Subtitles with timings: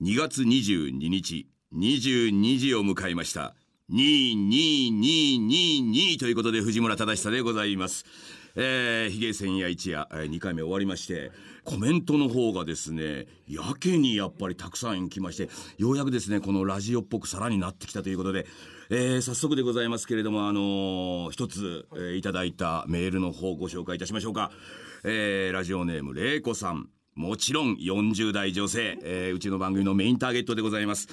[0.00, 3.56] 2月22日22時を迎えました。
[3.90, 8.04] 22222ということで藤村忠久でございます。
[8.54, 11.32] えー、ヒゲ千夜一夜、えー、2回目終わりまして
[11.64, 15.48] コメントの方がですねやけにやっぱりたくさん来まして
[15.78, 18.46] ようやくですねこのラジオっぽくさらになってきたということで、
[18.90, 24.52] えー、早速でございますけれどもあのー、一つ、えー、いただいたメールの方ご紹介いたしましょうか、
[25.04, 26.88] えー、ラジオネームれいこさん。
[27.18, 31.08] もちろん40代女性、えー、うちの番組のメインターゲットでございます、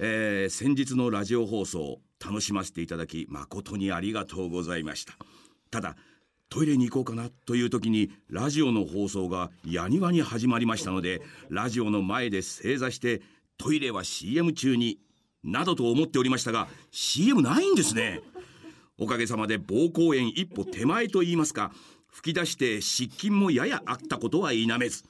[0.00, 5.14] えー、先日のラジオ放送楽しませていただき誠にありがとうございました。
[5.70, 5.94] ただ
[6.48, 13.22] トイレに行こうかなという時にラジオの放送がやにわに始まりましたのでラジオの前で正座して
[13.56, 14.98] トイレは CM 中に
[15.44, 18.22] などと思っておりましたが CM ないんですね。
[18.98, 21.70] おかげさまで膀胱炎一歩手前と言いますか
[22.08, 25.04] 吹き出して失禁もややあったことは否めず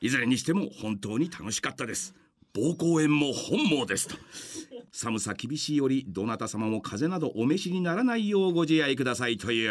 [0.00, 2.14] いずれにしても本当に楽しかったです。
[2.54, 4.16] 膀胱炎も本望ですと。
[4.92, 9.70] 寒さ厳しいよりどなた様も風邪などお召しにならないようご自愛くださいという。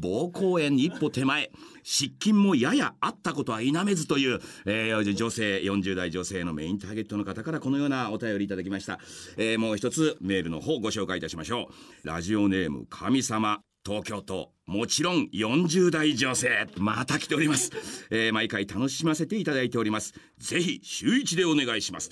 [0.00, 1.50] 膀胱炎一歩手前
[1.84, 8.98] 失禁もややあったことは否めずという、えー、女性40代女性のメインターゲットの方からこのようなお便りいただきました、
[9.36, 11.68] えー、もう一つメールの方ご紹介いたしましょ
[12.04, 12.06] う。
[12.06, 13.67] ラジオネーム神様。
[13.84, 17.70] 東京都もちろん40代女性また来ております、
[18.10, 20.14] えー、毎回楽しませていただいております。
[20.38, 22.10] ぜひ週一でお願いします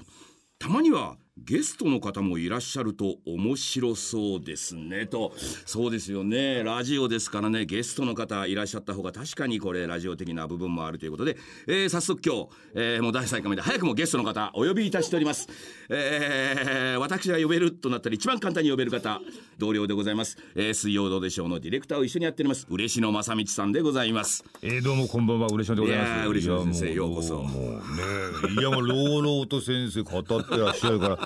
[0.59, 5.06] たまにはゲストの方もいらっしゃると面白そうですね。
[5.06, 5.33] と。
[5.67, 6.65] そうですよね。
[6.65, 7.67] ラジオですからね。
[7.67, 15.48] ゲストの方いらっしゃった方が確かにこれラジオ的な部分もあるということで、えー、早速今日、えー、もう第3回目で早くもゲストの方お呼びいたしております、
[15.91, 19.21] えー、私が呼べるとなったら一番簡単に呼べる方
[19.59, 22.67] 同僚でございます、えー、水曜どうでしょうのディレクターを一緒にやっております。
[22.69, 24.45] 嬉野正道さんでございます。
[24.62, 25.48] えー、どうもこんばんは。
[25.48, 26.28] 嬉野でございます。
[26.28, 27.43] 嬉野先生ようこそ。
[27.43, 31.26] もうねいやもう朗々と先生語ってらっしゃるから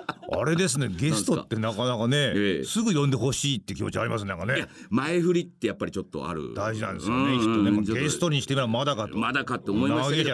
[0.33, 4.29] あれですねゲストってなかなかね、ええ、すぐ呼んでほしいって気持ちありますね。
[4.29, 6.53] なんかね前振りってやっぱりちょっとある。
[6.55, 8.01] 大事なんですよねきっとね。
[8.01, 9.17] ゲストにしてみればまだかと。
[9.17, 10.31] まだかと思いましたけど。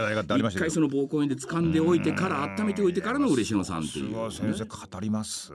[0.48, 5.52] 一回その膀胱炎で掴んでおいてから温めておいてからの嬉野さんっていう、ね、先生語ります。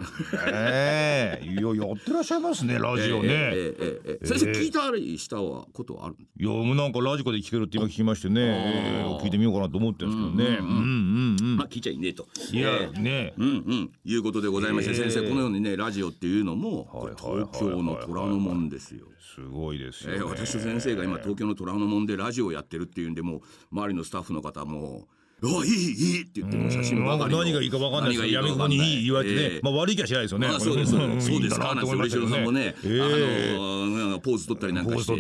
[0.47, 1.43] ええ。
[1.43, 10.59] ー、いややってらっしゃいますね ラジオね、えー、えー、えー、先生聞いたりしたことはあるいやもうなんかラジコで聞けるって今聞きましてね、えー、聞いてみようかなと思ってるんですけどね。
[10.61, 12.27] うんうんうんまあ聞いちゃいねえと。
[12.53, 19.06] いや、ねうんうんいうことでございまして、先生このようにねラジオっていうのも東京の虎ノ門ですよ。
[19.34, 23.41] すごいですよ、ね、えー、私と先生が今東京の虎ノ門でラジオをやってるっていうんでもう
[23.73, 25.09] 周りのスタッフの方も
[25.45, 30.93] あいいいいって言っても写真ばかり何がいいか分かんないですやみくもにいい言われてね、えー、まあ悪い気はしないですよね、まあ、そうです。
[30.93, 30.99] そ
[31.39, 31.59] うです。
[31.59, 35.17] かなんて嬉野さんもね、えー、あのポーズ取ったりなんかして、え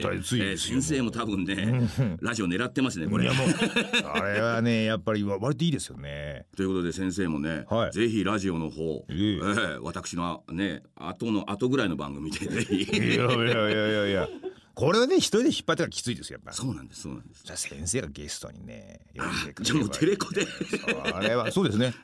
[0.52, 1.88] ー、先生も多分ね
[2.20, 3.24] ラジオ狙ってますねこれ。
[3.24, 3.48] いやもう
[4.14, 6.46] あれはねやっぱり割といいですよね。
[6.56, 14.28] ということで先生もね、はい、ぜひラジオの方、えー、えー、私のね後の後ぐらいの番組でいやいやいやいや
[14.74, 16.52] これをね一人で引っ張ってらきついですよやっぱ。
[16.52, 17.44] そうなんですそうなんです。
[17.44, 20.46] じゃあ先生がゲストにね呼んでくれじゃあもうテレコで。
[21.12, 21.94] あれはそうですね。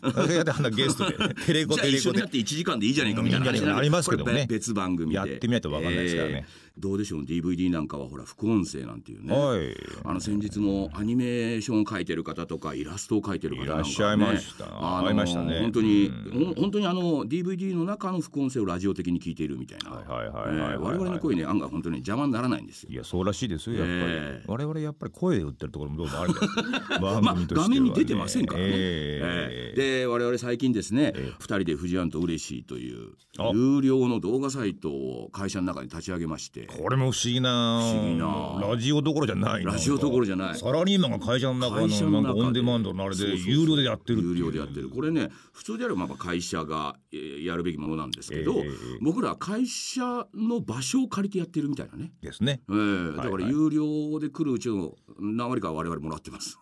[0.72, 1.16] ゲストで。
[1.46, 4.46] テレコテレコで一緒になって1時間でいいじゃないかみたいな話ありますけどね。
[4.48, 5.16] 別番組で。
[5.16, 14.66] やってみないと分かんないですからね、えーどうでしょう DVD なんかはほら副音声なんていうね、はい、あの先日もアニメーションを描いてる方とかイラストを描いてる方なんか、ね、いらっしゃいました。
[14.66, 19.90] あのーね、本当に、うん、本当にあの DVD の中の副音声をラジオ的に聞いているみたいな。
[19.90, 22.90] 我々の声ね案外本当に邪魔にならないんですよ。
[22.90, 24.42] いやそうらしいですよやっぱり、え。
[24.46, 26.34] ー、我々やっぱり声で売ってるところもどうもある
[27.00, 33.12] まあ、画面に出てませんからね、えー、で我々最近ですね、えー、2人で富士庵と嬉しいという
[33.52, 36.66] 有料の動画サイトを会社の中に立ち上げまして。
[36.66, 38.68] これも不思議な不思議な。
[38.68, 39.64] ラジオどころじゃない。
[39.64, 40.54] ラジオどころじゃない。
[40.56, 44.88] サラリーマンが会社の中のなんかオンデマンドのあれで有料でやってる有料でやってる。
[44.88, 52.12] これね普通であれば会社がやるべきものなんですけど、えー、僕らは会社の場所を借りてやってるみたいなね。
[52.20, 56.58] ですね、えー、だから有料で来るうちの何割か我々もらってます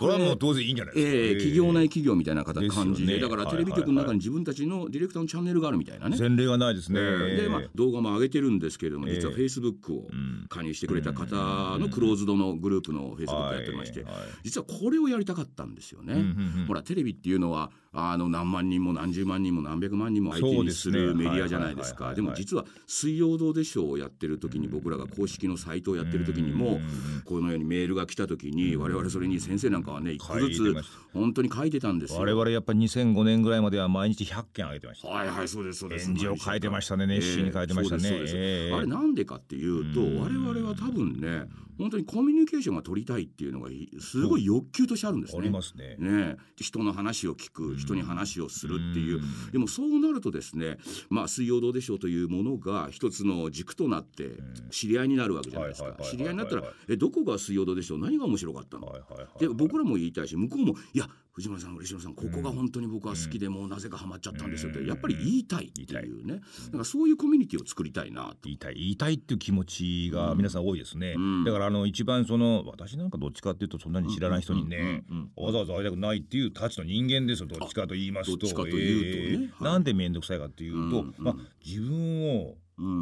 [0.00, 6.16] それはもう当然いいんじゃないですか、えー、企業内企業みたいな形感じで、ね、だからテレビ局の中に自分たちのディレクターのチャンネルがあるみたいなね。
[6.18, 10.08] 前例がないですね、えー、で、まあ、動画も上げてるんですけれども実はフェイスブックを
[10.48, 14.06] 加入してくれた方のクローズドのグループのフェイスブックやってまして、
[14.42, 16.24] 実はこれをやりたかったんですよね、
[16.66, 22.14] ほらテレビっていうのはあの何万人も何十万人も何百万人も相手にするメディアじゃないですか。
[22.14, 26.80] でも実は「水曜どうでしょう」をやってる時に僕らが公式のサイトをやってる時にも
[27.24, 30.74] このようにメールが来た時に我々それに「先生なんかかはね一個ずつ
[31.12, 32.20] 本当に書いてたんですよ。
[32.20, 35.08] 我々やっぱり2005年ぐらいまでは毎日100件上げてました。
[35.08, 36.06] はいはいそうですそうです。
[36.06, 41.48] 返事を書いてましたね熱心に書いてましたね、えー、あれなんでかっていうと我々は多分ね
[41.78, 43.70] 本当にコミュニケーションが取りたいっていうのが
[44.00, 45.40] すごい欲求としてあるんですね。
[45.40, 45.96] ありますね。
[45.98, 46.36] ね。
[46.56, 49.22] 人の話を聞く人に話をするっていう。
[49.50, 50.76] でもそうなるとですね
[51.08, 54.28] まあ水曜どうでしょうというものが一つの軸となって
[54.70, 55.96] 知り合いになるわけじゃないですか。
[56.02, 57.98] 知り合いになったらえどこが水曜どうでしょう？
[57.98, 58.92] 何が面白かったの、
[59.38, 61.06] で僕れも言いたいし向こうもいや
[61.40, 64.86] 藤村さん嬉野さんここが本当に僕は好きで、もうなぜかハマっちゃったんですよって。
[64.86, 66.34] やっぱり言いたいっていうね。
[66.34, 66.40] だ
[66.72, 71.14] からそういうコミュニティを作りたいな言いたい言いたいっていう気持ちが皆さん多いですね、
[71.44, 75.02] だからあの一番その私なんかどっちかっていうとそんなに知らない人にね、
[75.36, 78.46] わざわざ会いたくないっていうたちの人間ですよどっちかと言いますと。
[78.46, 81.34] というとね、えー、なんで面倒くさいかっていうと、まあ
[81.64, 82.56] 自分を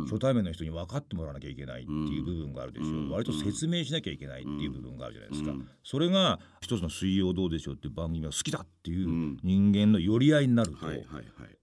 [0.07, 10.87] 初対面の人に分かってもらわなきゃいけないっていう部分があるでしょう、うん、割と説明しなきゃいけないっていう部分があるじゃないですか、うん、それが一つの「水曜どうでしょう」っていう番組が好きだっていう人間の寄り合いになると、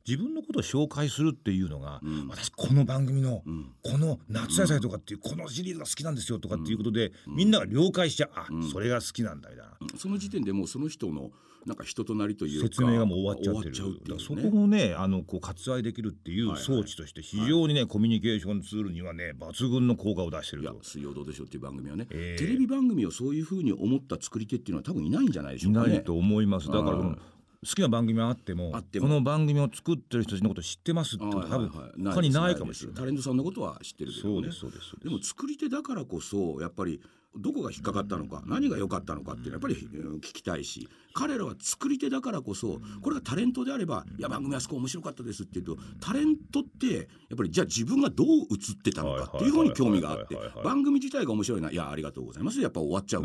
[0.08, 3.44] 自分のことを紹介するっていうのが、うん、私この番組の、
[3.84, 8.30] この「夏野菜」とかっていうこのシリーズが好きなんですよとかっていうことで、みんなが了解しちゃう。
[8.36, 11.32] あ、それが好きなんだみたいな、その時点でもうその人の
[11.66, 25.88] なんか人となりという説明がもう終わっちゃってるう、ね、そこをねあのこう割愛できるっていう装置として非常にね、はい、コミュニケーションツールにはね抜群の効果を出してると「水曜どうでしょう」っていう番組はね、えー、テレビ番組をそういうふうに思った作り手っていうのは多分いないんじゃないでしょうかね。
[25.88, 26.68] いないと思います。
[26.68, 27.18] だから
[27.64, 28.72] 好きな番組はあっても。
[28.72, 32.98] この番組を作ってる人たちのこと知ってますって多分他にないかもしれない。
[32.98, 34.96] タレントさんのことは知ってるけど、ね、そうですそうです。
[35.04, 37.02] でも作り手だからこそやっぱり
[37.38, 53.24] どこが引っかかったのか何が良かったのかっていうのはやっぱり聞きたいし彼らは作り手だからこそこれがタレントであれば「いや番組あそこ面白かったです」って言うとタレントってやっぱりじゃあ自分がどう映ってたのかっていう方に興味があって番組自体が面白いな「いやありがとうございます」やっぱ終わっちゃう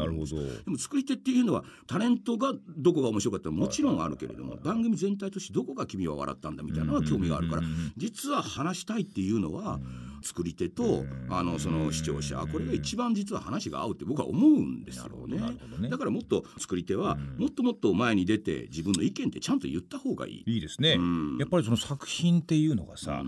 [0.65, 7.63] でも作り手っていうのはタレントがどこが面白かったのもちろんあるけれども番組全体としてどこが君は笑ったんだみたいなのは興味があるから
[7.97, 9.81] 実は話したいっていうのは
[10.23, 15.37] 作り手とあのその視聴者これが一番実は話が合うって僕は思うんですよね、
[15.79, 20.45] ね、だからもっと作り手はもっともっと前に出て自分の意見ってちゃんと言った方がいい。
[20.47, 20.97] いいですね、
[21.39, 23.23] やっぱりその作品っていうのがさ、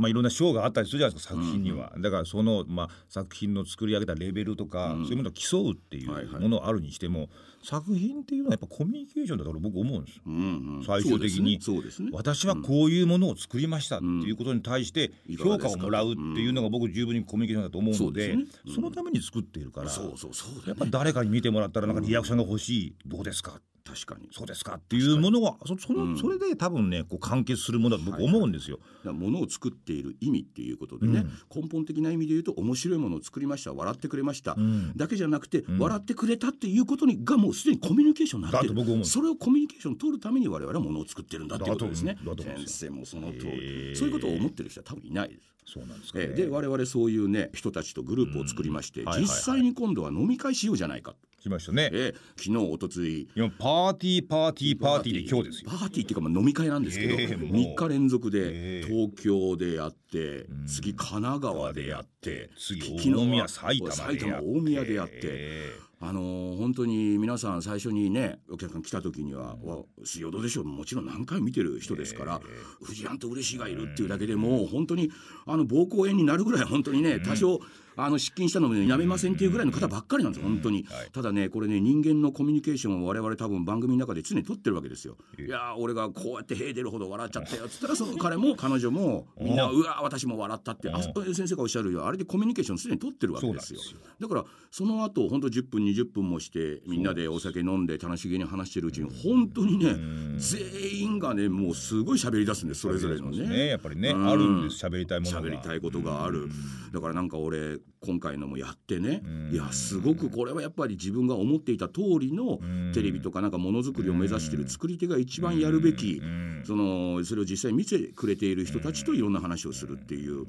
[0.00, 10.34] まあ、いろんな賞があったりするじゃないですか作品には、うんうん、だからその、まあ、作品の作り上げたレベルとか、うん、そういうものを競うっていうものあるにしても、はいはい、作品っていうのはやっぱコミュニケーションだと僕思うんですよ、うん
[10.78, 12.04] うん、最終的に、ね。
[12.04, 18.44] ね、私はこういうものを作りましたっていうことに対して評価をもらうっていうのが僕十分にコミュニケーションだと思うので、ね、
[18.74, 23.60] そのために作っているから、やっぱ誰かに見てもらったらなんかリアクションが欲しい、どうですか？
[23.90, 24.28] 確かに。
[24.30, 24.74] そうですか。
[24.74, 28.78] っていうものはそその、うん、それで多分ねこう完結するものだと僕思うんですよ。
[29.04, 39.04] はい、ものを作っている意味っていうことでね、うん、根本的な意味で言うと面白いものを作りました笑ってくれました、うん、だけじゃなくて、笑ってくれたっていうことにがもうすでにコミュニケーションになってる。
[39.04, 42.16] それをコミュニケーションを取るために我々はものを作ってるんだっていうことですね。
[42.56, 43.96] 先生もその通り。
[43.96, 45.50] そういうことを思ってる人は多分いないです。
[45.66, 51.90] そうなんですか、ね、で我々そういうね人たちとグループを作りまして、実際に今度は飲み会しようじゃないかしましたね。
[51.92, 53.28] え昨日おとつい。
[53.58, 55.70] パーティーパーティーパーティーで今日ですよ。
[55.70, 65.20] パーティーっていうかまあ飲み会なんですけど、えー、3日連続で東京でやって、次神奈川でやって、次大宮埼玉埼玉大宮でやって。
[65.24, 69.56] えーあのー、本当に皆さん最初にねお客さん来た時には
[70.02, 72.40] 「水曜どうでしょう」もちろん何回見てる人ですから
[72.82, 75.10] 「藤庵と嬉しいがいる」っていうだけでもう本当に
[75.44, 77.60] あの膀胱炎になるぐらい本当にね多少
[77.96, 85.16] あの失禁したのも、ね、やめませんっていうぐらいの方ばっかりなんですよ本当に、はい、ただねこれね人間のコミュニケーションを我々多分番組の中で常に取ってるわけですよ。
[85.38, 89.56] いや俺がこうやってへ出るほど笑っちゃったよっつったらその彼も彼女もみん。
[89.56, 93.80] なうわ私も笑ったってあ先生がおっしゃるよあれでコミュニケーション常に取ってるわけですよ。
[94.20, 99.96] だからその後本当10分20分もしてみんなでお酒飲んで楽しげに話してるうちに本当にね
[100.38, 103.46] 全員がねもうすごい喋り出すんですそれぞれのね。
[103.46, 103.66] ね。
[103.66, 104.84] やっぱりねあるんです。
[104.84, 105.48] 喋りたいものが。
[105.48, 106.48] 喋りたいことがある。
[106.92, 109.22] だからなんか俺今回のもやってね。
[109.52, 112.58] いやすごくこれはやっぱり自分が思っていた通りの
[112.92, 116.20] テレビとかなんかものづくりを目指してる作り手が一番やるべき
[116.64, 120.46] そのそれを実際見せてくれている人たちといろんな話をするっていう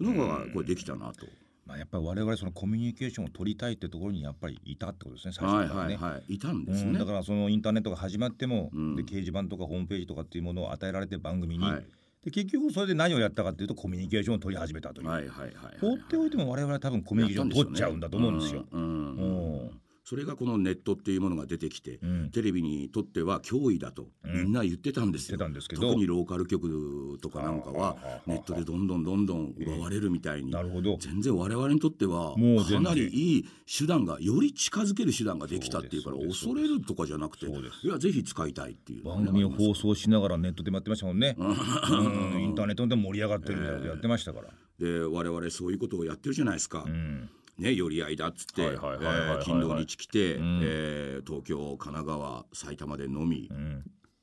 [0.00, 1.26] のがこれできたなと。
[1.66, 11.84] まあ、やっぱり我々そのコミュニケーションを取りたいってところにやっぱりいたってことですね最初からね、はいはいはい、いたんですね、うん、だからそのインターネットが始まっても、うん、で掲示板とかホームページとかっていうものを与えられて番組に、はい
[12.24, 18.66] で結局それで何をやったかというとコミュニケーションを取り始めたという、はいはいはいはい、放っておいても我々は多分コミュニケーションを取っちゃうんだと思うんですよ。
[18.70, 18.84] うん、う
[19.66, 22.00] んそれがこのネットっていうものが出てきて、
[22.32, 25.82] テレビにとっては脅威だとみんな言ってたんですよ、言ってたんですけど。
[25.82, 27.94] 特にローカル局とかなんかは
[28.26, 30.96] ネットでどんどんどんどん奪われるみたいに、なるほど。
[30.98, 37.50] 全然我々にとってはかなりいい手段がより近づける手段ができたっていうから恐れるとかじゃなくてい
[37.86, 44.48] やぜひ使いたいっていう番組を放送しながらネットでもやってましたもんね、 うんインターネットで盛り上がってるみたいなことやってましたから、
[44.78, 46.86] で我々そういうことをやってるじゃないですか。
[47.58, 48.62] ね、寄り合いだっつって、
[49.44, 53.48] 金土日来て、えー東京神奈川埼玉でのみ、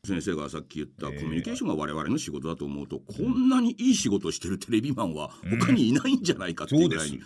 [0.05, 7.19] 先生がさっき言ったコミュニケーションが我々の仕事だと思うと、こんなにいい仕事してるテレビマンは他にいないんじゃないかっていうぐらいに